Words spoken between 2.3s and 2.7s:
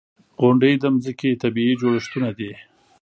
دي.